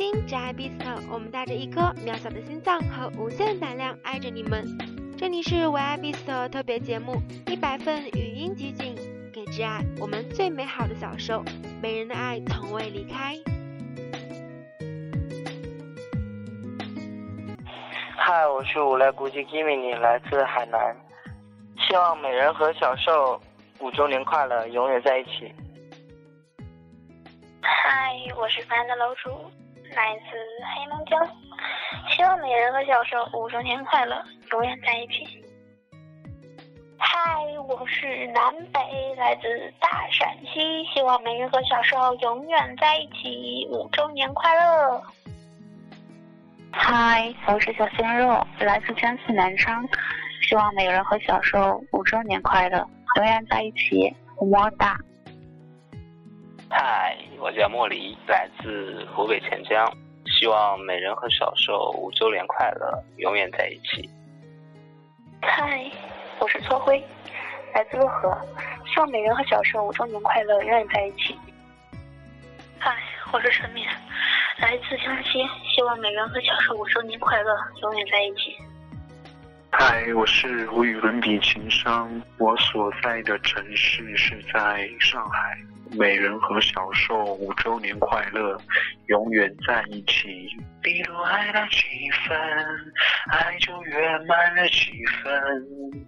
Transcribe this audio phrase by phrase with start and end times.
[0.00, 0.80] 的心只爱 Beast，
[1.12, 4.66] 我们带着一颗渺小的心脏和无限胆量爱着你们。
[5.18, 8.96] 这里是唯爱 Beast 特别节目，一百份语音集锦，
[9.30, 11.44] 给挚爱我们最美好的享受，
[11.82, 13.36] 美人的爱从未离开。
[18.16, 20.96] 嗨，我是无赖估计 Kimi，来自海南，
[21.78, 23.38] 希望美人和小受
[23.80, 25.52] 五周年快乐，永远在一起。
[27.60, 29.30] 嗨，我是凡的楼主，
[29.94, 30.36] 来自
[30.74, 31.26] 黑龙江，
[32.10, 35.44] 希望美人和小受五周年快乐，永远在一起。
[36.96, 37.18] 嗨，
[37.68, 38.80] 我是南北，
[39.16, 45.02] 来自大陕西，希望美人和小受永远在一起，五周年快乐。
[46.70, 49.84] 嗨，我是小鲜肉，来自江西南昌，
[50.48, 52.78] 希望美人和小受五周年快乐，
[53.16, 54.96] 永远在一起，么么哒。
[56.68, 59.90] 嗨，我叫莫离，来自湖北潜江，
[60.26, 64.06] 希望美人和小受五周年快乐，永远在一起。
[65.40, 65.90] 嗨，
[66.38, 67.02] 我是搓灰，
[67.74, 68.36] 来自漯河，
[68.86, 71.34] 希望美人和小受五周年快乐，永远在一起。
[72.78, 72.94] 嗨，
[73.32, 73.88] 我是陈冕，
[74.58, 75.42] 来自江西，
[75.74, 78.54] 希望美人和小受五周年快乐，永远在一起。
[79.72, 85.56] 嗨，我是无与伦比情商，我所在的城市是在上海。
[85.92, 88.56] 美人和小受五周年快乐，
[89.06, 90.46] 永远在一起。
[90.80, 91.82] 比如爱的气
[92.28, 92.32] 氛，
[93.28, 96.06] 爱就圆满了几分。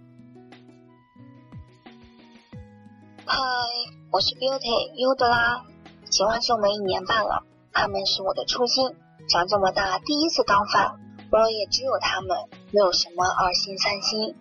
[3.25, 3.37] 嗨，
[4.09, 5.65] 我是 Beauty 优德拉，
[6.09, 8.95] 喜欢秀梅一年半了，他们是我的初心。
[9.29, 10.95] 长这么大第一次当饭，
[11.29, 12.37] 我也只有他们，
[12.71, 14.33] 没有什么二心三心，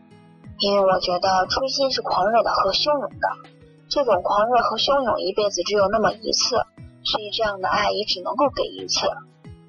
[0.58, 3.61] 因为我觉得初心是狂热的和汹涌的。
[3.88, 6.56] 这种狂热和汹涌一辈子只有那么一次，
[7.04, 9.06] 所以这样的爱也只能够给一次，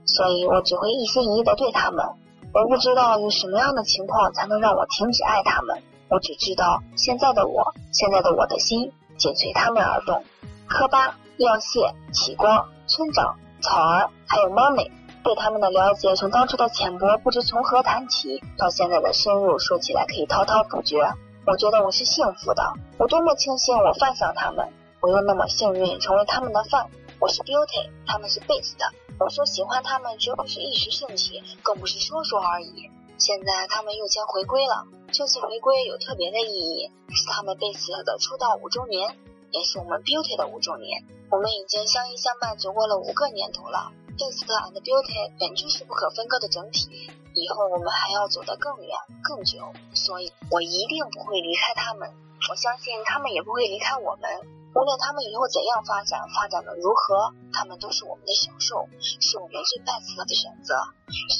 [0.05, 2.05] 所以我只会一心一意的对他们。
[2.53, 10.23] 我不知道有什么样的情况才能让我停止爱他们，我只知道现在的我，现在的我的心紧随他们而动。
[10.67, 14.91] 科巴、耀谢、启光、村长、草儿，还有猫美，
[15.23, 20.97] 对他们的了解从当初的浅薄不知从何谈起，到现在的深入，说起来可以滔滔不绝。
[21.45, 22.63] 我觉得我是幸福的，
[22.97, 24.71] 我多么庆幸我犯上他们，
[25.01, 26.89] 我又那么幸运成为他们的饭。
[27.19, 28.77] 我是 Beauty，他们是 Beast。
[29.19, 32.89] 我说喜欢他们绝不是一时兴起，更不是说说而已。
[33.17, 39.17] 现在他们又将回归了，这次回归有特别的意义，是他们 Beast 的出道五周年，
[39.51, 41.03] 也是我们 Beauty 的五周年。
[41.29, 47.10] 我们已经相依相伴走过了五个年头了 ，Beast and Beauty 本就是不可分割的整体。
[47.34, 52.12] 以后我们还要走得更远、更久，所以我一定不会离开他们。
[52.50, 54.30] 我相信他们也不会离开我们。
[54.74, 60.74] 无论他们以后怎样发展，发展的如何，他们都是我们的小受，是我们最 best 的选择。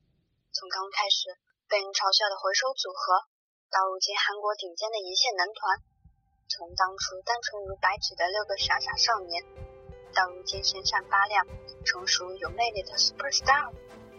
[0.52, 1.40] 从刚开始
[1.72, 3.29] 被人嘲笑的回收组合，
[3.70, 5.78] 到如今韩国顶尖的一线男团。
[6.50, 9.44] 从当初单纯如白纸的六个傻傻少年，
[10.16, 11.46] 到如今身上发亮、
[11.86, 13.72] 成熟有魅力的 super star，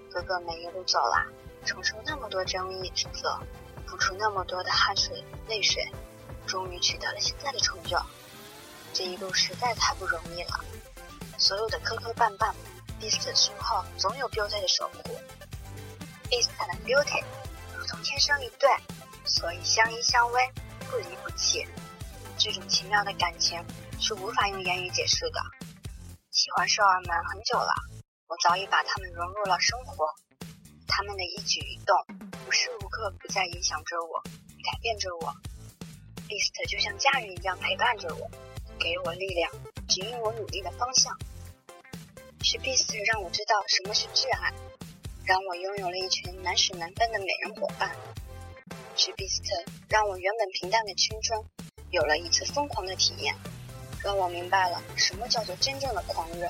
[0.08, 1.26] 哥哥们一路走来，
[1.66, 3.40] 承受那么多争议指责，
[3.88, 5.82] 付出那么多的汗水泪水，
[6.46, 7.98] 终于取得了现在的成就。
[8.92, 10.64] 这一路实在太不容易了，
[11.38, 12.54] 所有的磕磕绊绊
[13.00, 15.18] 彼此身后总有 Beauty 的守护。
[16.30, 17.24] Beast and Beauty
[17.76, 18.70] 如同天生一对，
[19.34, 20.52] 所以相依相偎，
[20.90, 21.66] 不离不弃。
[22.36, 23.62] 这种奇妙的感情
[24.00, 25.40] 是无法用言语解释的。
[26.30, 27.72] 喜欢少儿们很久了，
[28.26, 30.06] 我早已把他们融入了生活。
[30.88, 31.96] 他们的一举一动，
[32.46, 34.20] 无时无刻不在影响着我，
[34.64, 35.32] 改变着我。
[36.28, 38.28] Beast 就像家人一样陪伴着我，
[38.78, 39.50] 给我力量，
[39.88, 41.16] 指引我努力的方向。
[42.42, 44.52] 是 Beast 让我知道什么是挚爱，
[45.24, 47.94] 让我拥有了一群难舍难分的美人伙伴。
[48.96, 49.42] 是 Beast
[49.88, 51.42] 让我原本平淡的青春。
[51.90, 53.34] 有了一次疯狂的体验，
[54.04, 56.48] 让我明白了什么叫做真正的狂热。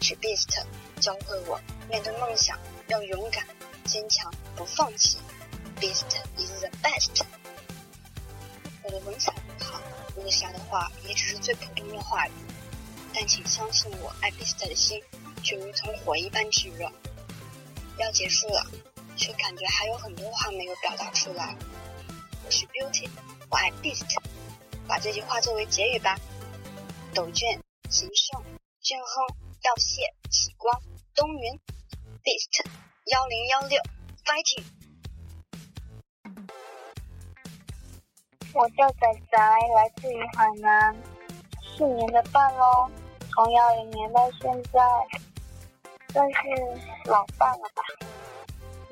[0.00, 0.64] 是 Beast
[1.00, 3.44] 教会我面对梦想要勇敢、
[3.84, 5.18] 坚强、不放弃。
[5.80, 7.22] Beast is the best。
[8.84, 9.80] 我的文采不好，
[10.16, 12.32] 落下的话也只是最普通的话语。
[13.14, 15.02] 但请相信我，爱 Beast 的心
[15.42, 16.90] 却如同火一般炙热。
[17.98, 18.64] 要结束了，
[19.16, 21.54] 却感觉还有很多话没有表达出来。
[22.44, 23.08] 我是 Beauty，
[23.50, 24.16] 我爱 Beast，
[24.88, 26.16] 把这句话作为结语吧。
[27.14, 27.60] 斗卷、
[27.90, 28.42] 秦胜、
[28.80, 29.26] 俊亨、
[29.62, 30.82] 道谢、启光、
[31.14, 31.60] 东云、
[32.22, 32.64] Beast，
[33.06, 33.80] 幺零幺六
[34.24, 34.64] ，Fighting！
[38.54, 39.00] 我叫仔
[39.30, 40.94] 仔，来自于海南，
[41.76, 42.90] 四年的半喽，
[43.34, 44.80] 从幺零年到现在，
[46.12, 46.38] 算是
[47.10, 47.82] 老伴了吧。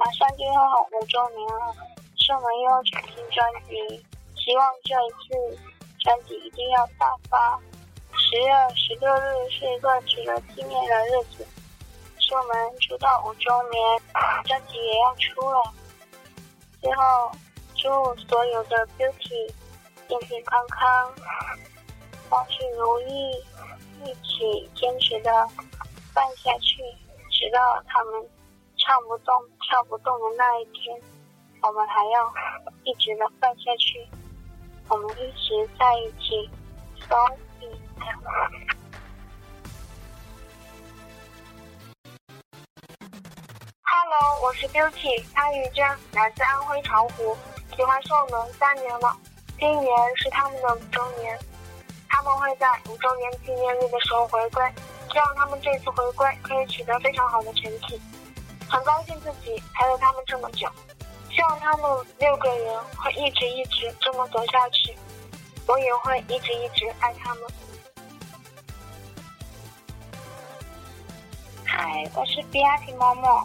[0.01, 1.77] 马上就要五周年了，
[2.17, 4.03] 是我们又要全新专辑，
[4.35, 5.61] 希望这一次
[5.99, 7.61] 专辑一定要大发。
[8.17, 11.47] 十月十六日是一个值得纪念的日子，
[12.19, 14.01] 是我们出道五周年，
[14.47, 15.63] 专辑也要出了。
[16.81, 17.31] 最后。
[17.83, 17.89] 祝
[18.29, 19.51] 所有的 Beauty
[20.07, 21.15] 健健康康，
[22.29, 23.31] 万事如意，
[24.05, 25.33] 一起坚持的
[26.13, 26.83] 办下去，
[27.31, 28.29] 直到他们
[28.81, 30.99] 唱不动、跳不动的那一天，
[31.63, 32.33] 我们还要
[32.85, 34.09] 一直的办下去。
[34.89, 36.51] 我们一直在一起
[37.07, 37.15] ，So
[43.83, 47.37] Hello，我是 Beauty 潘玉珍，来自安徽巢湖。
[47.77, 49.15] 喜欢上我们三年了，
[49.59, 51.39] 今年是他们的五周年，
[52.09, 54.65] 他们会在五周年纪念日的时候回归，
[55.13, 58.01] 希望他们这次回归可以取得非常好的成绩。
[58.71, 60.69] 很高兴自己陪了他们这么久，
[61.29, 64.97] 希望他们六个人会一直一直这么走下去，
[65.67, 67.43] 我也会一直一直爱他们。
[71.67, 73.43] 嗨，我是 B R T 默默，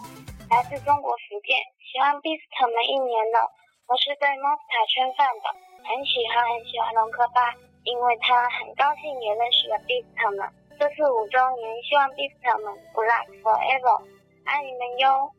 [0.51, 3.49] 来自中国福建，喜欢 Beast 们一年了。
[3.87, 5.49] 我是被 Monster 圈饭的，
[5.89, 7.49] 很喜欢很喜欢龙科巴，
[7.81, 10.45] 因为他很高兴也认识了 Beast 们。
[10.77, 14.05] 这次五周年，希望 Beast 们 Black Forever，
[14.45, 15.31] 爱你们哟！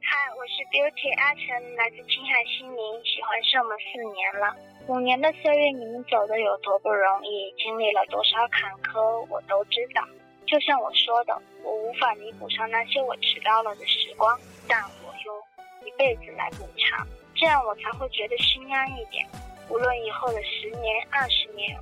[0.00, 4.56] 嗨，我是 Beauty 阿晨，来自青海西宁，喜欢上我们四年了。
[4.88, 10.02] 五年的岁月，你们走的有多不容易，经历了多少坎坷，我都知道。
[10.46, 14.34] 就像我说的，我无法弥补上那些我迟到了的时光，
[14.66, 17.06] 但我用一辈子来补偿，
[17.36, 19.28] 这样我才会觉得心安一点。
[19.68, 21.78] 无论以后的十年、二十年、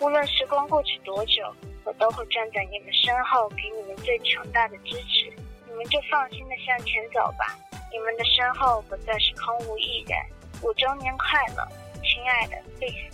[0.00, 1.42] 无论时光过去多久，
[1.84, 5.32] 我都会站在你们身后，给你们最强大的支持。
[5.66, 7.56] 你们就放心的向前走吧，
[7.92, 10.18] 你们的身后不再是空无一人。
[10.62, 11.66] 五周年快乐，
[12.02, 13.12] 亲爱的 Beast。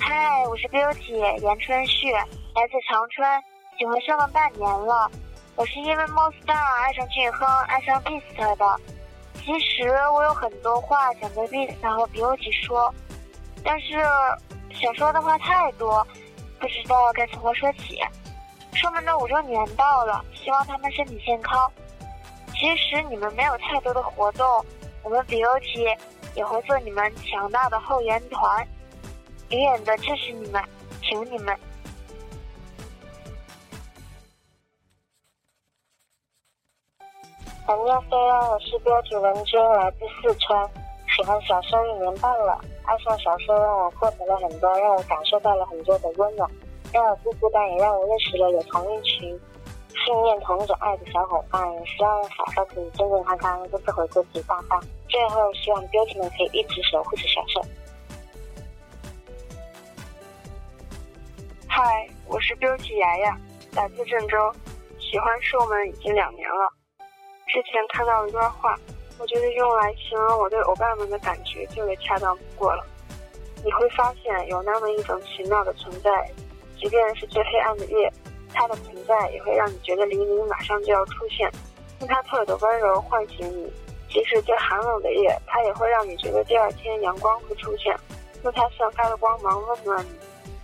[0.00, 3.42] 嗨，我是 Beauty 严春旭，来自长春，
[3.78, 5.10] 喜欢上了半年了。
[5.56, 8.80] 我是因为 Monster 爱上俊亨，爱上 Beast 的。
[9.34, 12.94] 其实我有很多话想对 BTS 和 Beauty 说，
[13.64, 13.94] 但是
[14.70, 16.06] 想说的话太多，
[16.60, 17.98] 不知道该从何说起。
[18.72, 21.70] 他们的五周年到了，希望他们身体健康。
[22.54, 24.46] 其实你们没有太多的活动，
[25.02, 25.96] 我们 Beauty
[26.34, 28.66] 也会做你们强大的后援团。
[29.50, 30.62] 永远的支持你们，
[31.02, 31.58] 求你们。
[37.72, 40.70] 大家好，我是标题文娟，来自四川，
[41.16, 42.60] 喜欢小说一年半了。
[42.84, 46.46] 爱上小说让我获得了很多，让我感受到了很多的温暖，
[46.92, 49.40] 让我不孤单，也让我认识了有同一群
[49.88, 51.72] 信念同一种爱的小伙伴。
[51.72, 54.60] 也希望小说可以健健康康，这次回归可以大。
[55.08, 57.64] 最后，希望标题们可以一直守护着小说。
[61.66, 63.40] 嗨，我是 Beauty 牙牙，
[63.74, 64.36] 来自郑州，
[64.98, 66.70] 喜欢是我们已经两年了。
[67.52, 68.74] 之前看到一段话，
[69.18, 72.82] 我觉得用来形容我对欧巴们的感觉最为恰当不过了。
[73.62, 76.10] 你会发现有那么一种奇妙的存在，
[76.80, 78.10] 即便是最黑暗的夜，
[78.54, 81.46] 它的存在也会让你觉得黎明马上就要出现，
[82.00, 83.70] 用它特有的温柔唤醒你。
[84.08, 87.94] 即使最寒冷的夜，它也会让你觉得第二天阳光会出现，
[88.44, 90.10] 用它散发的光芒温暖你。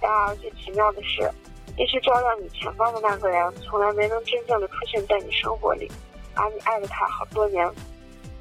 [0.01, 1.31] 然而，最奇妙的是，
[1.77, 5.91] 一直照亮你前方的那个人，从来没能真正的出现在你生活里，
[6.39, 7.69] 而你爱了他好多年。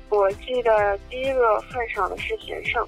[0.09, 2.87] 我记得第一个份上的是贤胜，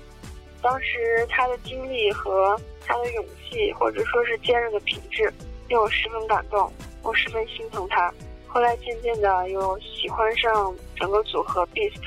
[0.62, 5.34] 当时他的经历和他的勇气，或者说是坚韧的品质，
[5.68, 6.72] 令我十分感动，
[7.04, 8.14] 我十分心疼他。
[8.48, 12.02] 后来渐渐的又喜欢上整个组合 Beast，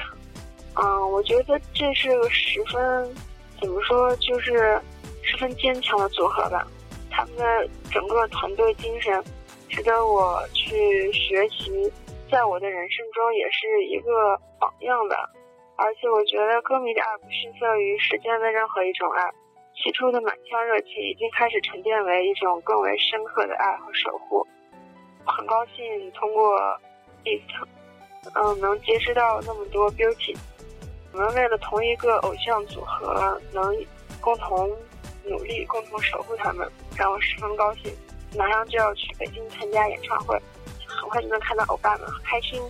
[0.74, 3.14] 嗯，我觉得这是个十分，
[3.60, 4.80] 怎么说，就是。
[5.24, 6.66] 十分坚强的组合吧，
[7.08, 9.22] 他们的整个团队精神
[9.68, 11.90] 值得我去学习，
[12.32, 15.14] 在我的人生中也是一个榜样的。
[15.76, 19.30] 而且我觉得歌迷的爱不逊色于世间的任何一种爱，
[19.74, 24.46] 起初的满腔热情已经开始沉淀为一种更为深刻的爱和守护。
[25.26, 26.58] 很高兴通过
[27.24, 27.42] east
[28.34, 30.36] 嗯，能结识到那么多 Beauty。
[31.12, 33.76] 我们为了同一个偶像组合，能
[34.20, 34.70] 共同
[35.24, 37.92] 努力，共同守护他们，让我十分高兴。
[38.38, 40.40] 马上就要去北京参加演唱会，
[41.00, 42.60] 很快就能看到欧巴了，开心。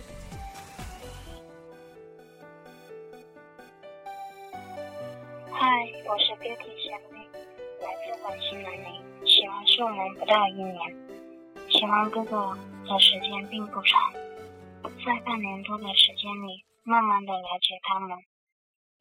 [5.51, 5.67] 嗨，
[6.07, 7.27] 我是 Beauty 小妹，
[7.81, 10.95] 来自广西南宁，喜欢是我们不到一年。
[11.69, 14.13] 喜欢哥哥的时间并不长，
[15.05, 18.17] 在半年多的时间里，慢慢的了解他们。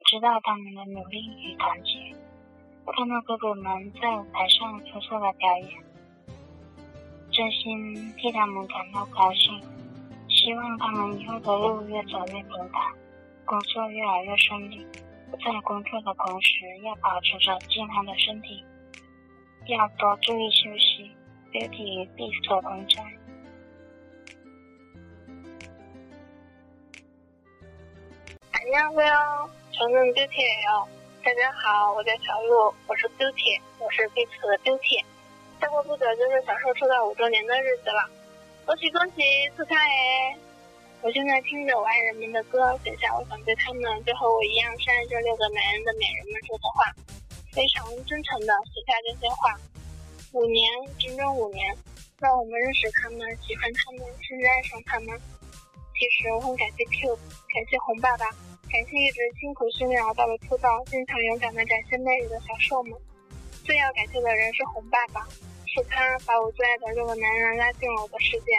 [0.05, 2.15] 知道他们的努力与团结，
[2.97, 5.83] 看到哥哥们在舞台上出色的表演，
[7.32, 9.62] 真心替他们感到高兴。
[10.30, 12.94] 希望他们以后的路越走越平坦，
[13.46, 14.86] 工作越来越顺利。
[15.32, 18.64] 在工作的同时，要保持着健康的身体，
[19.68, 21.12] 要多注意休息。
[21.52, 23.04] Beauty 必所同在。
[28.52, 30.88] 안녕하세요 저는 Beauty 예요
[31.24, 35.06] 大家好，我叫小鹿，我是 Beauty，我是彼此的 Beauty。
[35.63, 38.03] 再过不久就是小兽出道五周年的日子了，
[38.67, 39.23] 恭喜恭喜，
[39.57, 40.35] 祝他耶！
[41.03, 46.91] 我现在听着我爱人们的歌，写下我想对他们就和我一样深爱这六个男人的美人们说的话，
[47.55, 49.55] 非常真诚的写下这些话。
[50.35, 50.67] 五年，
[50.99, 51.71] 整整五年，
[52.19, 55.15] 让我们认识他们，喜欢他们，甚至爱上他们。
[55.95, 58.27] 其实我很感谢 Q，感谢红爸爸。
[58.67, 62.99] 感谢一直辛苦训练熬到了出道，经常勇敢的展现魅力的小兽们。
[63.63, 65.23] 最要感谢的人是红爸爸，
[65.73, 68.53] 是他把我最爱的六个男人拉进了我的世界，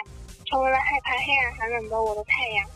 [0.46, 2.66] 成为了害怕黑暗寒冷的我的太阳。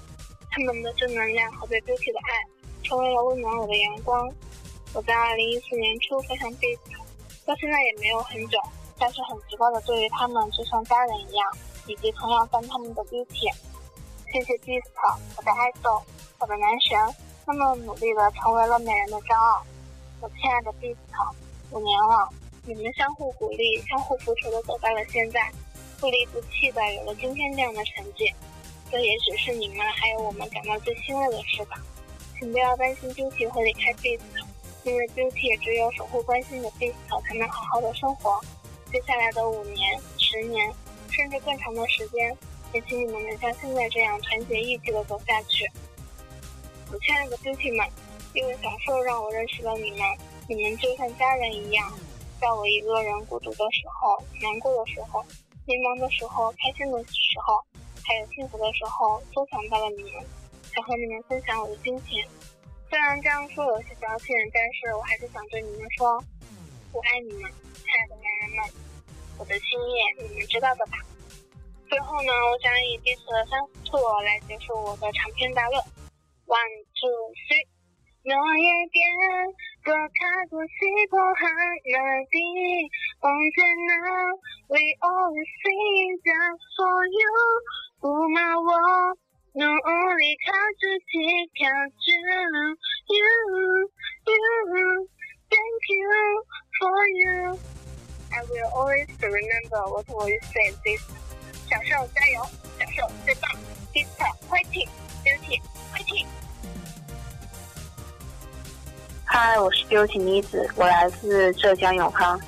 [0.49, 2.47] 他们的正能量和对 Beauty 的爱，
[2.85, 4.31] 成为了温暖我的阳光。
[4.95, 6.79] 我在二零一四年初非常 Beast，
[7.45, 8.59] 到现在也没有很久，
[8.97, 11.53] 但是很直观的对于他们就像家人一样，
[11.89, 13.53] 以及同样翻他们的 Beauty。
[14.33, 14.87] 谢谢 Beast，
[15.37, 16.01] 我的爱豆，
[16.39, 16.97] 我的男神。
[17.45, 19.67] 那么努力的成为了美人的骄傲，
[20.21, 20.97] 我亲爱的 Beast，
[21.73, 22.29] 五年了，
[22.69, 25.51] 你们相互鼓励、相互扶持的走到了现在，
[25.99, 28.31] 不离不弃的有了今天这样的成绩，
[28.91, 31.83] 这也许是你们还有我们感到最欣慰的事吧。
[32.39, 34.21] 请不要担心 Beauty 会离开 Beast，
[34.85, 36.93] 因为 Beauty 只有守护关心的 Beast
[37.27, 38.39] 才能好好的生活。
[38.93, 40.71] 接下来的五年、十年，
[41.11, 42.37] 甚至更长的时间，
[42.75, 45.65] 也请你们能像现在这样团结一起的走下去。
[46.93, 47.89] 我亲爱的 Beauty 们，
[48.35, 50.01] 因为小兽让我认识了你们，
[50.47, 51.91] 你们就像家人一样。
[52.41, 55.23] 在我一个人孤独的时候、难过的时候、
[55.67, 57.59] 迷茫的时候、开心的时候，
[58.07, 60.25] 还有幸福的时候，都想到了你们，
[60.71, 62.23] 想和你们分享我的心情。
[62.89, 66.23] 虽然这样说有些矫情，但是我还是想对你们说，
[66.95, 68.65] 我爱你们，亲爱的男人们，
[69.39, 71.03] 我的心意你们知道的吧。
[71.91, 75.77] 最后呢，我想以这次的三四兔来结束我的长篇大论。
[76.47, 77.13] One two
[77.45, 77.67] three，
[78.25, 79.05] 诺言变
[79.89, 80.75] 多太多稀
[81.09, 81.41] 薄和
[81.89, 81.97] 热
[82.29, 82.37] 地，
[83.25, 84.37] 梦见了
[84.69, 87.25] ，We always sing that for you，
[87.97, 88.69] 不骂我，
[89.57, 91.17] 努力靠自己，
[91.57, 92.05] 靠着
[93.09, 96.05] you，you，you，Thank you
[96.77, 101.01] for you，I will always remember what we said this，
[101.65, 102.45] 小兽加油，
[102.79, 103.51] 小兽最棒
[103.95, 105.63] ，Sister fighting，Beauty
[105.95, 106.29] fighting。
[109.31, 112.41] 嗨，我是 Beauty 妮子，我来自浙江永康。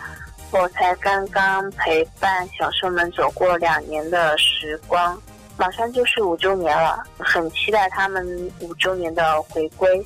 [0.51, 5.21] 我才刚刚陪伴小兽们走过两年的时光，
[5.59, 10.05] 马上就是五周年了，很期待他们五周年的回归。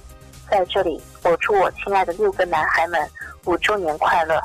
[0.51, 3.09] 在这里，我祝我亲爱的六个男孩们
[3.45, 4.43] 五周年快乐。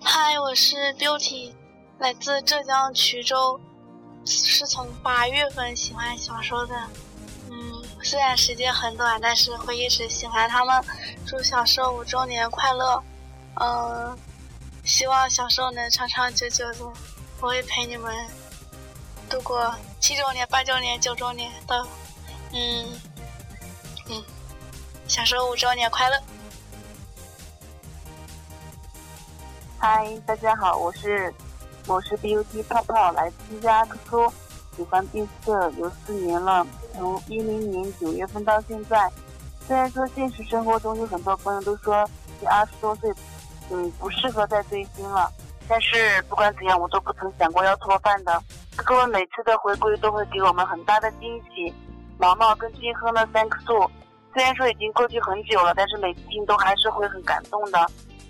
[0.00, 1.52] 嗨，我是 Beauty，
[1.98, 3.60] 来自浙江衢州，
[4.24, 6.74] 是从八月份喜欢小兽的。
[8.06, 10.80] 虽然时间很短，但是会一直喜欢他们。
[11.26, 13.02] 祝小兽五周年快乐！
[13.56, 14.16] 嗯，
[14.84, 16.84] 希望小兽能长长久久的，
[17.40, 18.14] 我会陪你们
[19.28, 21.84] 度过七周年、八周年、九周年的。
[22.52, 22.86] 嗯
[24.08, 24.22] 嗯，
[25.08, 26.16] 小兽五周年快乐！
[29.80, 31.34] 嗨，大家好，我是
[31.88, 34.32] 我是 BUT 泡泡，来自家图图。
[34.76, 36.64] 喜欢闭色有四年了，
[36.96, 39.10] 从一零年九月份到现在。
[39.66, 42.08] 虽然说现实生活中有很多朋友都说
[42.40, 43.12] 你二十多岁
[43.70, 45.30] 嗯，不适合再追星了。
[45.68, 48.40] 但是不管怎样，我都不曾想过要脱饭的。
[48.76, 51.74] 哥哥们每次的回归都会给我们很大的惊喜。
[52.18, 53.90] 毛毛跟金喝了三颗素，
[54.32, 57.84] 虽然说已经过去很久了，但是每次听都还是会很感动的。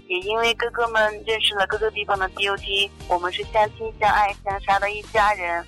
[0.09, 5.63] 也因为哥哥们认识了各个地方的 BOT，我们是相亲相爱相杀的一家人。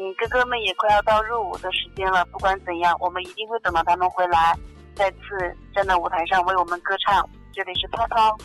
[0.00, 4.56] 嗯，哥哥们也快要到入伍的时间了，不管怎样，我们一定会等到他们回来，
[4.94, 5.18] 再次
[5.74, 7.28] 站在舞台上为我们歌唱。
[7.52, 8.38] 这里是涛涛。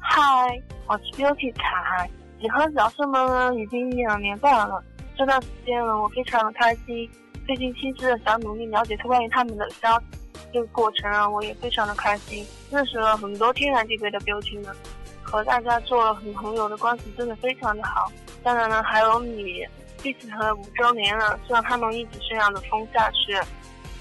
[0.00, 4.82] 嗨，我是 Beauty 彩，喜欢小兽们已经一两年半了。
[5.16, 7.08] 这段时间呢，我非常的开心。
[7.46, 10.02] 最近亲自的想努力了解关于他们的消，
[10.52, 14.74] 这个过程啊，我也非常的开心，认识了很多天南地北的 Beauty 们。
[15.36, 18.10] 和大家做了很朋友的关系，真的非常的好。
[18.42, 19.62] 当然了，还有你
[20.02, 23.38] ，Beast 五周年了，希望他们一直这样的疯下去。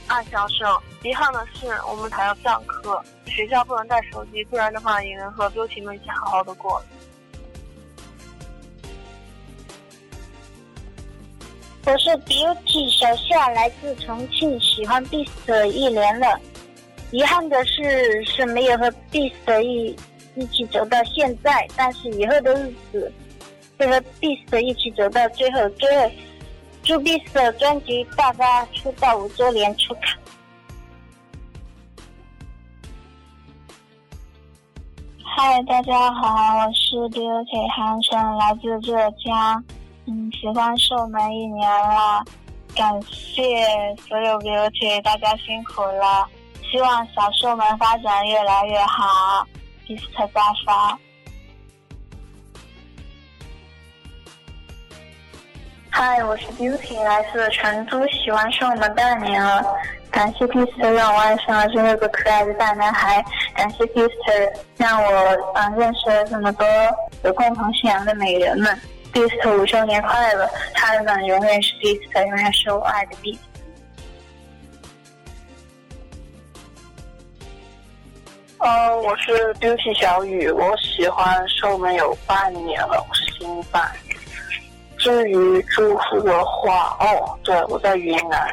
[0.07, 6.81] 二销售，遗憾的是我们还要上课，学校不能带手机，不然的话也能和 Beauty 们一起好好的过。
[11.85, 16.39] 我是 Beauty 小夏，来自重庆，喜欢 Beast 一年了。
[17.11, 19.93] 遗憾的是是没有和 Beast 一。
[20.35, 23.11] 一起走到现在，但是以后的日子
[23.77, 25.69] 会和 Beast 一起走到最后。
[25.69, 26.11] 最后，
[26.83, 30.17] 祝 Beast 专辑大发出道五周年出卡。
[35.23, 39.63] 嗨，大家好，我是 Beauty 韩生，来自浙江。
[40.05, 42.23] 嗯，喜欢瘦们一年了，
[42.75, 43.43] 感谢
[44.07, 46.27] 所有 Beauty，大家辛苦了。
[46.71, 49.47] 希望小兽们发展越来越好。
[49.85, 50.97] Beast 大发。
[55.91, 59.63] 嗨，我是 Beauty，来自成都，喜欢上我们半年了。
[60.09, 64.11] 感谢 Beast 让我爱上了这六个可爱的大男孩，感谢 Beast
[64.75, 65.09] 让我
[65.53, 66.65] 嗯认识了这么多
[67.23, 68.75] 有共同信仰的美人们。
[69.13, 73.37] Beast 五周年快乐，他们永远是 Beast，永远是我爱的 Be。
[78.67, 83.91] 嗯，我是 Beauty 小雨，我喜欢瘦们有半年了，我是新版。
[84.97, 88.51] 至于祝福的话，哦，对，我在云南。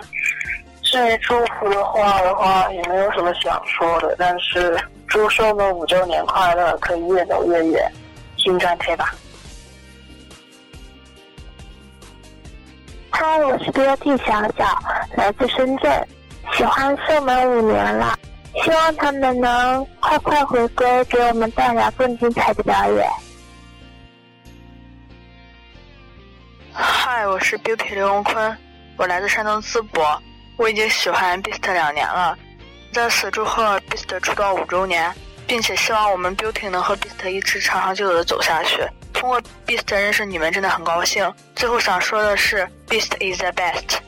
[0.82, 7.90] 至于祝福的话的话，也没有什么想说的，但是祝瘦们五周年快乐，可以越走越远，
[8.36, 9.14] 新专推吧。
[13.08, 14.78] 嗨，我是 Beauty 小小，
[15.16, 16.06] 来自深圳，
[16.52, 18.14] 喜欢瘦们五年了。
[18.60, 23.10] 希望他们能快快回归，给我们带来更精彩的表演。
[26.72, 28.56] 嗨，我是 Beauty 刘荣坤，
[28.96, 30.22] 我来自山东淄博，
[30.56, 32.36] 我已经喜欢 Beast 两年了，
[32.92, 35.12] 在此祝贺 Beast 出道五周年，
[35.46, 38.86] 并且希望我们 Beauty 能和 Beast 一直长长久久的走下去。
[39.14, 41.32] 通过 Beast 认识你们真的很高兴。
[41.56, 43.98] 最后想说的是，Beast is the best。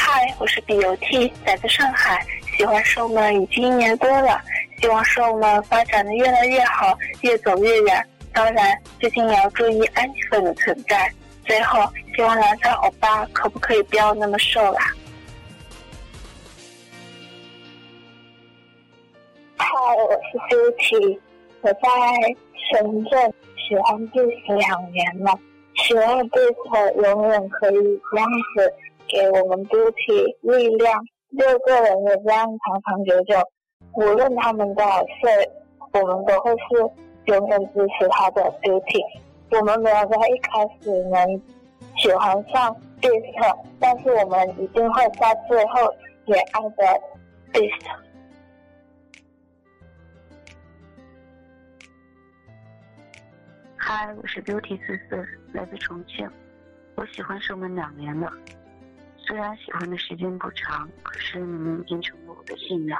[0.00, 2.24] 嗨，我是 B U T，来自上海，
[2.56, 4.40] 喜欢兽们已经一年多了，
[4.80, 8.08] 希望兽们发展的越来越好，越走越远。
[8.32, 11.12] 当然，最近也要注意安全的存在。
[11.44, 11.80] 最后，
[12.14, 14.80] 希望蓝色欧巴可不可以不要那么瘦啦？
[19.56, 19.66] 嗨，
[20.08, 21.20] 我是 B U T，
[21.62, 21.78] 我在
[22.70, 23.34] 深圳，
[23.68, 25.38] 喜欢 B U 两年了，
[25.74, 27.74] 希望 B U 永远可以
[28.12, 28.72] 这样子。
[29.08, 33.36] 给我们 Beauty 力量，六个人也这样长长久久。
[33.94, 35.50] 无论他们多少岁，
[35.92, 39.02] 我们都会是永远支持他的 Beauty。
[39.50, 41.42] 我们没有在一开始能
[41.96, 45.92] 喜欢上 Beast，但是我们一定会在最后
[46.26, 47.02] 也爱着
[47.52, 47.86] Beast。
[53.76, 56.28] 嗨，我是 Beauty 四四，来自重庆。
[56.94, 58.30] 我喜欢是我们两年了。
[59.28, 62.98] 虽然喜欢的时间不长，可是你们已经成了我的信仰。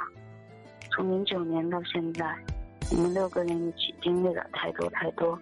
[0.91, 2.37] 从零九年到现在，
[2.91, 5.39] 你们六个人一起经历了太多太多。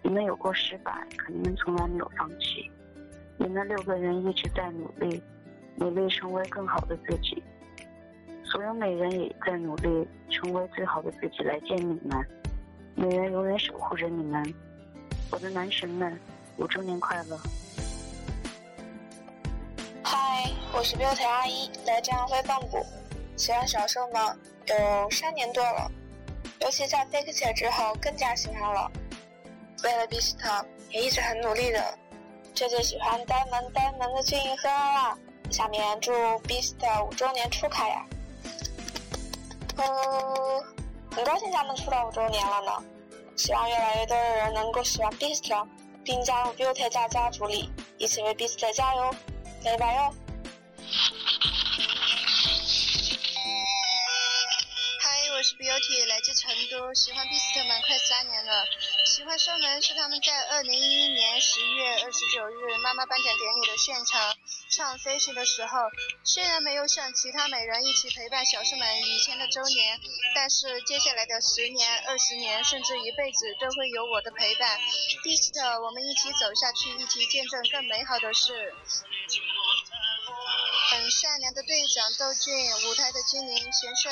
[0.00, 2.70] 你们有过失败，可你们从来没有放弃。
[3.36, 5.22] 你们六个人一直在努力，
[5.76, 7.42] 努力成为更好的自己。
[8.42, 12.26] 所有美人也在努力成为最好的自己来见你们。
[12.94, 14.42] 美人永远守护着你们，
[15.30, 16.18] 我的男神们，
[16.56, 17.38] 五周年快乐！
[20.14, 22.84] 嗨，我是 Beauty 阿姨，来自安徽蚌埠，
[23.34, 25.90] 喜欢小兽们有三年多了，
[26.60, 28.92] 尤其在 Fake 之后更加喜欢了。
[29.82, 30.34] 为了 Beast
[30.90, 31.98] 也一直很努力的，
[32.54, 35.16] 最最喜欢呆萌呆萌的俊和啦，
[35.50, 36.74] 下面祝 Beast
[37.06, 38.04] 五周年初开呀！
[39.78, 40.62] 嗯，
[41.10, 42.72] 很高兴他们出道五周年了呢，
[43.34, 45.66] 希望越来越多的人能够喜欢 Beast，
[46.04, 49.10] 并加入 Beauty 大家族里，一起为 Beast 加油，
[49.64, 50.12] 拜拜哦！
[54.98, 55.30] 嗨！
[55.30, 58.64] 我是 Beauty，来自成都，喜欢 Beast 们快三年了。
[59.06, 64.34] 喜欢双门是他们在二零一一年十一月二十九日妈妈颁奖典礼的现场
[64.72, 65.78] 唱《飞行》的时候，
[66.24, 70.00] 虽然没有像其他美人一起陪伴小师们以前的周年，
[70.34, 74.80] 但是接下来的十年、二十年，甚至一辈子都会有我的陪伴。
[75.22, 78.72] Beast，我们一起走下去，一起见证更美好的事。
[80.89, 82.53] 很善良的队长窦俊，
[82.87, 84.11] 舞台的精灵贤胜，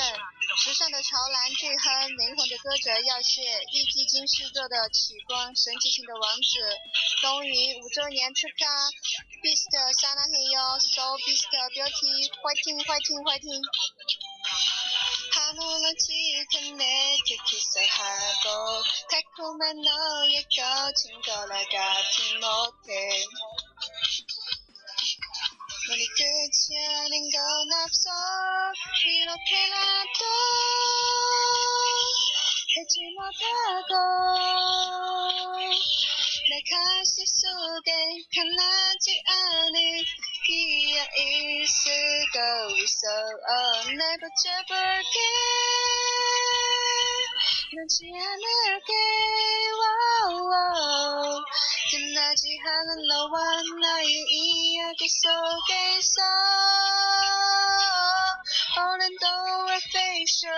[0.58, 6.78] 时尚的潮男巨亨，灵魂的歌者耀谢，一击金狮座的启光，神奇情的王子
[7.22, 8.90] 冬云，五周年축하
[9.42, 13.62] Beast 사랑해 요, So Beast Beauty, Fighting, Fighting, Fighting.
[15.36, 15.94] 하늘은
[16.76, 23.24] 내 키스 하고 달콤한 너의 거친 거라 같은 못해
[25.89, 27.39] 우리 끝이 아닌 건
[27.83, 28.09] 없어.
[29.03, 30.25] 이렇게라도
[32.77, 33.91] 해지 못하고
[36.49, 37.91] 내 가슴 속에
[38.31, 40.05] 변하지 않을
[40.45, 42.37] 기억일 수도
[42.77, 43.07] 있어.
[43.49, 45.17] oh, 날 붙여볼게.
[47.73, 48.91] 놓지 않을게.
[49.81, 51.43] wow, wow.
[51.90, 56.22] 끝나지 않은 너와 나의 이야기 속에서
[58.78, 60.50] 오랜도의 패션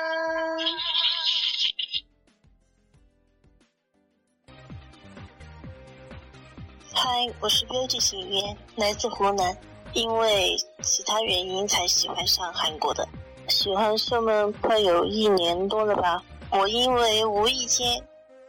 [6.94, 9.57] 嗨，我是 Beauty 心月，来自湖南，
[9.94, 13.09] 因为其他原因才喜欢上韩国的，
[13.48, 16.22] 喜欢秀们快有一年多了吧。
[16.51, 17.87] 我因为无意间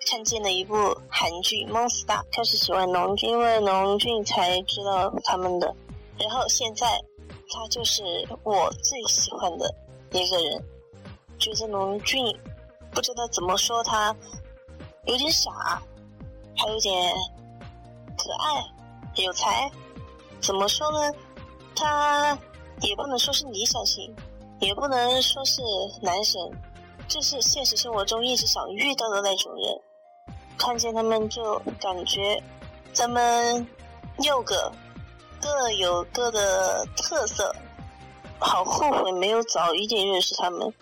[0.07, 0.75] 看见了一部
[1.09, 5.75] 韩剧《Monster》，开始喜欢龙俊，因为龙俊才知道他们的。
[6.19, 7.01] 然后现在
[7.51, 8.03] 他就是
[8.43, 9.75] 我最喜欢的
[10.13, 10.65] 一个人，
[11.39, 12.25] 觉得龙俊
[12.93, 14.15] 不知道怎么说他，
[15.07, 15.51] 有点傻，
[16.57, 17.15] 还有点。
[18.17, 18.65] 可爱，
[19.25, 19.69] 有才，
[20.41, 21.13] 怎么说呢？
[21.75, 22.39] 他
[22.81, 24.15] 也不能说是理想型，
[24.61, 25.61] 也不能说是
[26.01, 26.41] 男神，
[27.09, 29.81] 就是现实生活中一直想遇到的那种人。
[30.59, 32.43] 看见他们就感觉，
[32.93, 33.67] 咱们
[34.19, 34.73] 六个
[35.41, 37.55] 各有各的特色，
[38.39, 40.73] 好后悔没有早一点认识他们。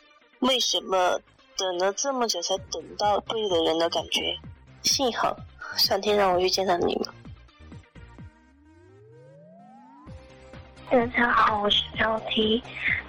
[0.41, 1.19] 为什么
[1.57, 4.37] 等了这么久才等到对的人的感觉？
[4.83, 5.37] 幸好
[5.77, 7.09] 上天让我遇见了你们。
[10.91, 12.63] 大家好，我是标题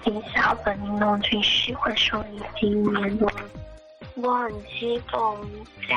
[0.04, 3.40] 林小本林龙俊，喜欢上已经一年多了，
[4.16, 5.40] 我很激动，
[5.88, 5.96] 在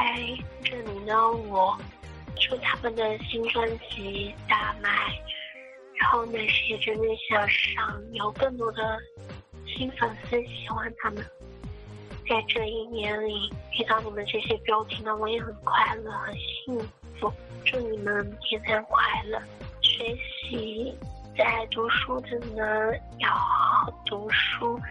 [0.64, 1.78] 这里呢，我
[2.36, 4.90] 祝他们的新专辑大卖，
[6.00, 6.34] 然后呢，
[6.68, 8.98] 也真的想上有更多的
[9.68, 11.24] 新粉丝喜欢他们，
[12.28, 16.80] 在这一年里遇到你们这些标题呢，我也很快乐，很幸
[17.20, 17.32] 福，
[17.66, 19.40] 祝你们天天快乐，
[19.82, 20.96] 学习。
[21.38, 22.66] 在读书的呢，
[23.20, 24.82] 要好好读书。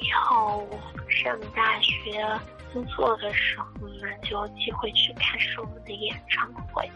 [0.00, 0.68] 以后
[1.08, 2.24] 上大学
[2.72, 6.90] 工作的时候呢，就有机会去看我们的演唱会。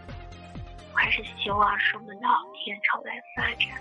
[0.93, 3.81] 我还是希望是我们到天朝来发展。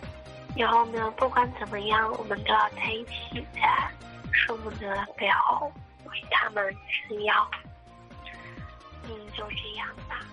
[0.56, 3.92] 以后呢，不管怎么样，我们都要在一起，在
[4.50, 5.72] 我们的背后
[6.06, 6.76] 为他们
[7.08, 7.52] 撑腰。
[9.04, 10.26] 嗯，就这样吧。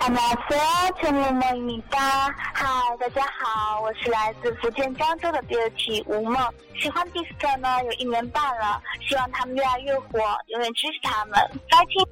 [0.00, 2.34] 안녕하세요천문모입니 다。
[2.54, 6.36] 嗨，大家好，我是来自福建漳州的 Beauty 吴梦，
[6.76, 11.38] 喜欢 Beast 呢有一年半了，希望他们越来越火，永远支持他们，
[11.70, 12.08] fighting！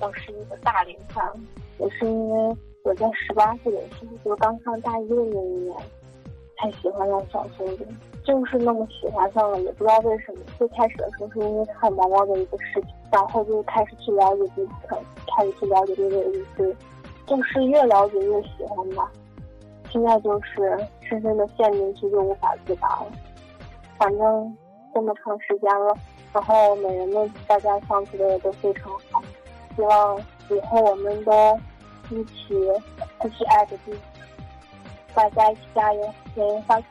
[0.00, 1.32] 我是一个大连fan，
[1.78, 5.76] 也是因为我在十八岁的时候就刚上大一的那一年，
[6.58, 7.86] 才喜欢上小松的。
[8.24, 10.38] 就是那么喜欢上了，也不知道为什么。
[10.56, 14.95] 最开始的时候是因为看毛毛的一个视频， 然后就开始去了解彼此，
[15.35, 16.75] 开始去了解这个意思，
[17.25, 19.11] 就是越了解越喜欢吧。
[19.89, 23.07] 现在就是深深的陷进去就无法自拔了。
[23.97, 24.57] 反正
[24.93, 25.95] 这么长时间了，
[26.33, 29.21] 然后每人们大家相处的也都非常好，
[29.75, 31.31] 希望以后我们都
[32.09, 32.33] 一起
[33.21, 33.99] 继续爱着彼此，
[35.13, 36.01] 大家一起加油，
[36.35, 36.87] 演员发财。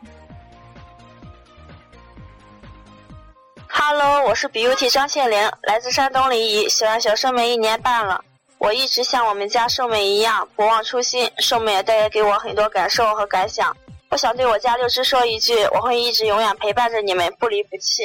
[3.89, 8.21] Hello，我是 Beauty 张庆玲，来自山东临沂，喜欢小瘦妹一年半了。
[8.59, 13.77] 我一直像我们家瘦妹一样不忘初心，瘦妹也带给我很多感受和感想。
[14.09, 18.03] 我想对我家六只说一句：我会一直永远陪伴着你们，不离不弃。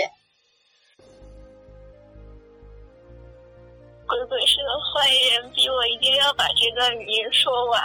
[4.11, 7.81] 鬼鬼是个坏人，逼我一定要把这段语音说完。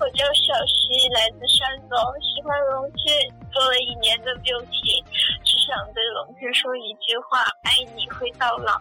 [0.00, 3.12] 我叫小溪，来自山东，喜欢龙俊，
[3.52, 5.04] 做了一年的 beauty，
[5.44, 8.72] 只想对龙俊说一句话：爱你会到老。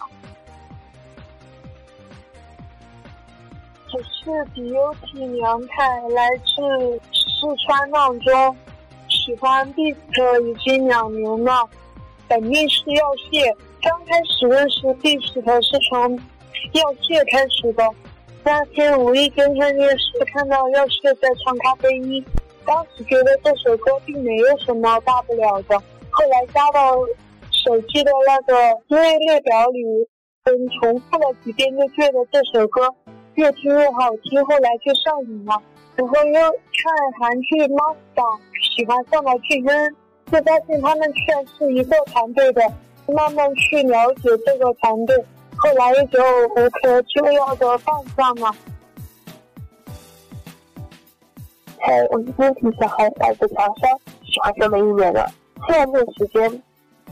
[3.91, 8.55] 我是 beauty 娘太，来自四川阆中，
[9.09, 11.69] 喜欢 Beast 已经两年了，
[12.29, 16.17] 本命是药蟹，刚开始认识 Beast 是从。
[16.73, 17.83] 药蟹开始的，
[18.43, 22.23] 那天无意间看电视，看到药蟹在唱《咖啡因》，
[22.65, 25.77] 当时觉得这首歌并没有什么大不了的。
[26.09, 26.95] 后来加到
[27.51, 28.53] 手机的那个
[28.87, 29.83] 音乐列表里，
[30.43, 32.93] 嗯，重复了几遍，就觉得这首歌
[33.35, 35.61] 越听越好听，后来就上瘾了。
[35.95, 37.97] 然后又看韩剧《Master》，
[38.75, 39.95] 喜欢上了俊恩，
[40.31, 42.61] 就发现他们居然是一个团队的，
[43.07, 45.15] 慢慢去了解这个团队。
[45.57, 46.19] 后来就
[46.55, 48.55] 无可救药的放下了。
[51.79, 53.87] 嗨，我是边体小孩，来自长沙，
[54.23, 55.29] 喜欢这么一年了。
[55.67, 56.63] 虽然这个时间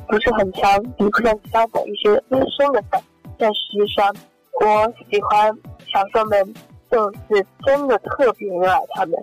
[0.07, 3.01] 不是很长，比不上其他的一些优秀的粉，
[3.37, 4.13] 但实际上
[4.59, 5.51] 我喜欢
[5.91, 6.53] 小说们，
[6.91, 9.13] 就是真的特别热爱他们。